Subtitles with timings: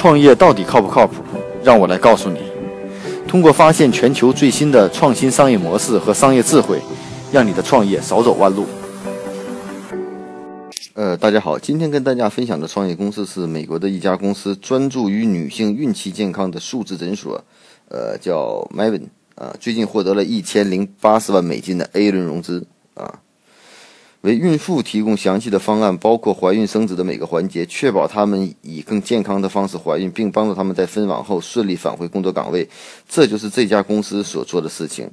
[0.00, 1.16] 创业到底靠不靠谱？
[1.62, 2.38] 让我来告诉你。
[3.28, 6.80] 通过发现全球最新的创新商业模式和商业智慧，
[7.30, 8.64] 让你的创业少走弯路。
[10.94, 17.44] 呃，大家好，今天跟大家分享的创业公司是美国的一家公司，专注于女性孕期健康的数字诊所，
[17.90, 19.02] 呃，叫 Maven
[19.34, 23.20] 啊，最近获得了一千零八十万美金的 A 轮融资啊。
[24.22, 32.68] 为孕妇提供详细的方案，包括怀孕生子的每个环节，确保她们以更健康的方式怀孕，并帮助她们在分娩后顺利返回工作岗位。
[33.08, 35.10] 这就是这家公司所做的事情。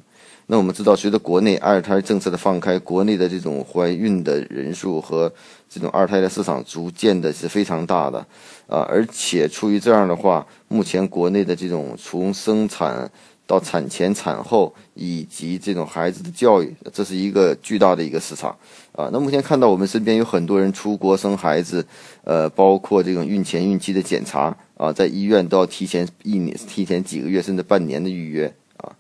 [0.48, 5.32] 那我们知道，随着国内二胎政策的放开，国内的这种怀孕的人数和
[5.70, 8.20] 这种二胎的市场逐渐的是非常大的
[8.68, 8.80] 啊。
[8.90, 13.10] 而且出于这样的话，目前国内的这种从生产
[13.48, 18.56] 到产前、产后以及这种孩子的教育，这是一个巨大的一个市场
[18.92, 19.10] 啊。
[19.14, 21.84] 那目前看到我们身边有很多人出国生孩子，
[22.26, 28.92] 呃，包括这种孕前、孕期的检查啊，在医院都要提前一年、提前几个月甚至半年的预约啊。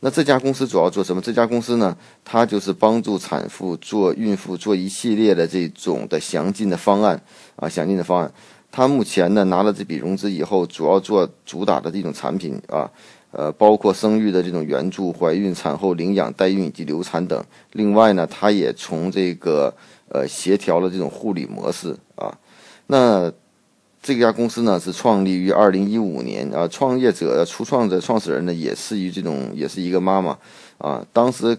[0.00, 1.22] 那这家公司主要做什么？
[1.22, 7.22] 这家公司呢，它就是帮助产妇做孕妇做一系列的这种的详尽的方案
[7.54, 8.32] 啊，详尽的方案。
[8.72, 12.90] 它目前呢拿了这笔融资以后，主要做主打的这种产品啊。
[13.36, 17.44] 呃，包括生育的这种援助、怀孕、产后领养、代孕以及流产等。
[17.72, 19.74] 另外呢，它也从这个
[20.08, 22.32] 呃协调了这种护理模式啊。
[22.86, 23.32] 那
[24.00, 30.38] 这家公司呢是创立于二零一五年啊，创业者、初创者、创始人呢也是于这种也是一个妈妈
[30.78, 31.58] 啊，当时。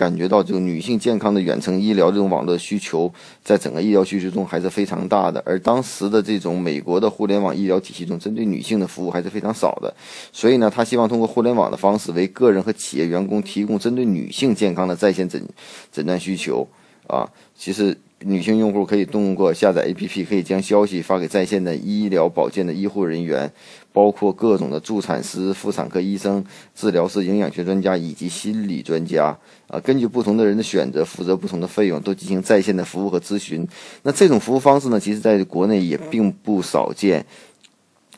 [0.00, 3.12] 感觉到这个女性健康的远程医疗这种网络需求，
[3.44, 5.42] 在整个医疗需求中还是非常大的。
[5.44, 9.94] 而当时的这种美国的互联网医疗体系中，针对女性的服务还是非常少的。
[10.32, 15.46] 所以呢，他希望通过互联网的方式，为个人和企业员工提供针对女性健康的在线诊
[15.92, 16.66] 诊断需求。
[17.06, 17.94] 啊，其实。
[18.22, 23.50] 女性用户可以通过下载 APP，可以将消息发给在线的医疗保健的医护人员，
[23.94, 29.34] 包括各种的助产师、妇产科医生、治疗师、营养学专家以及心理专家。
[29.68, 33.66] 啊，根据不同的人的选择，负责不同的费用，都进行在线的服务和咨询。
[34.02, 37.24] 那这种服务方式呢，其实在国内也并不少见。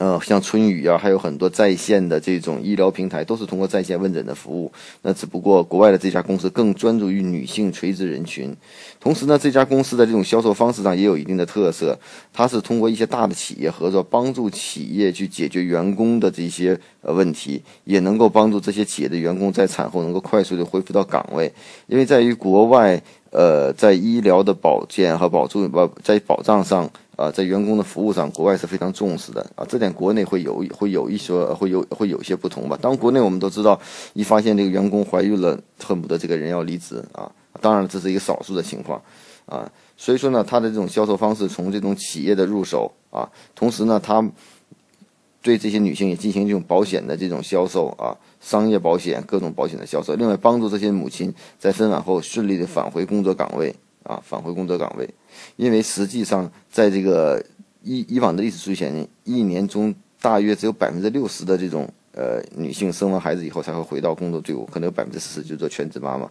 [0.03, 4.73] 呃，像春雨啊，还有很多在线的这种医疗平台，都是通过在线问诊的服务。
[5.03, 8.53] 那只不过国外的这家公司更专注于女性垂直人群。
[8.99, 11.97] 同时呢，这家公司的这种销售方式上也有一定的特色，
[12.33, 21.53] 它是通过一些大的企业合作，帮助企业去解决员工的这些呃问题，也能够帮助这些企业的员工在产后能够快速的恢复到岗位。
[21.87, 26.91] 因为在于国外，呃，在医疗的保健和保助保在保障上。
[27.23, 32.77] 啊，在员工的服务上，国外是非常重视的啊，这点国内会有会有一些会有会有一些不同吧。
[32.83, 33.81] 当国内我们都知道，
[34.13, 37.31] 一发现这个员工怀孕了，恨不得这个人要离职啊。
[37.61, 39.01] 当然，这是一个少数的情况
[39.47, 39.71] 啊。
[39.97, 44.29] 所以说呢，他的这种销售方式从这种企业的入手啊，同时呢，他
[45.43, 53.77] 对这些女性也进行这种保险的这种销售啊，商业保险各种保险的销售，另外帮助这些母亲在分娩后顺利的返回工作岗位。
[54.05, 55.09] 啊，返回工作岗位，
[55.57, 57.45] 因为实际上在这个
[57.83, 66.31] 以以往的历史数据显示，一年中大约只有百分之六十的这种呃女性生完孩子以后才会回到工作队伍，可能有百分之四十就做全职妈妈。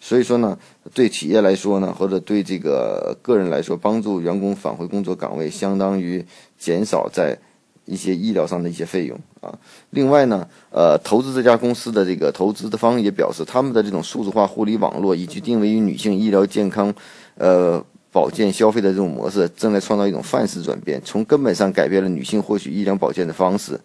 [0.00, 0.58] 所以说呢，
[0.94, 6.24] 对企业来说呢，或者对这个个人来说，帮助员工返回工作岗位，相当于
[6.58, 7.38] 减少在。
[7.88, 9.52] 一些医疗上的一些费用啊，
[9.90, 16.94] 另外呢，呃，投资这家公司的这个投资的方也表示，他们的这种数字化护理网络以及定位于女性医疗健康，
[17.34, 17.84] 呃。
[18.10, 23.78] 保健消费的这种模式正在创造一种范式转变，从根本上改变了女性获取医疗保健的方式。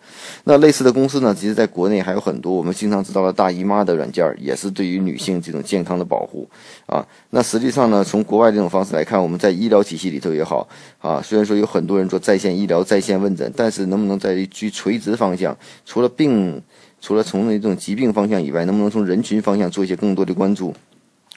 [0.46, 6.48] 那类似的公司呢，其实在国内还有很多，我们经常知道的大姨妈的软件，也是对于女性这种健康的保护
[6.86, 7.06] 啊。
[7.32, 10.68] 那实际上呢，从国外这种方式来看，我们在医疗体系里头也好
[11.00, 15.56] 啊，虽然说有很多人做在线医疗、在线问诊，但是能不能在于垂直方向，
[15.86, 16.62] 除了病，
[17.02, 20.74] 除了从那种疾病方向以外，能不能从人群方向做一些更多的关注？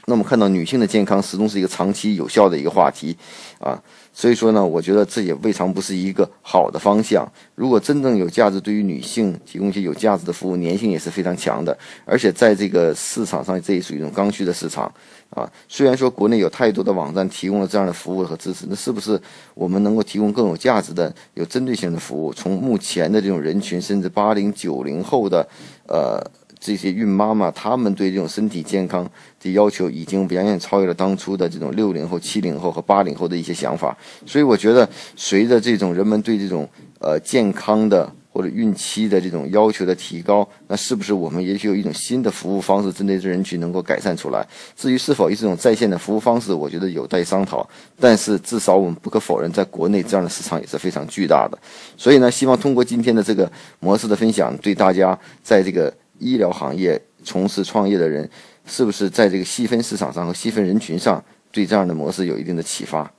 [0.09, 3.17] 那我们看到女性的健康始终是一个长期有效的一个话题，
[3.59, 3.77] 啊，
[4.13, 7.29] 所以说呢，我觉得这也未尝不是一个好的方向。
[7.57, 11.77] 如果真正有价值，对于女性提供一些有价值的服务，粘性也是非常强的。
[12.05, 14.85] 而且在这个市场上，这也属于一种刚需的市场，
[15.31, 19.21] 啊，虽然说国内有太多的网站提供了这样的服务和支持，那是不是
[19.55, 22.33] 我们能够提供更有价值的、有针对性的服务？
[22.33, 25.45] 从目前的这种人群，甚至八零九零后的，
[25.89, 26.25] 呃。
[26.59, 29.09] 这些孕妈妈，她们对这种身体健康
[29.41, 33.97] 的要求已经远远超越了当初的这种六零后、七零后和八零后的一些想法。
[34.25, 36.69] 所以，我觉得随着这种人们对这种
[36.99, 44.47] 呃健康的或者孕期的这种要求的提高，那是不是我们也许有一种新的服务方式针对这人群能够改善出来？
[44.77, 47.67] 至于是否以这种在线的服务方式，我觉得有待商讨。
[47.99, 51.59] 但是至少我们不可否认，在国内这样的市场也是非常巨大的。
[51.97, 53.51] 所以呢，希望通过今天的这个
[53.81, 58.29] 模式的分享，对大家在这个医疗行业从事创业的人，
[58.65, 63.13] 是不是在这个细分市场上和细分人群上，对这样的模式有一定的启发。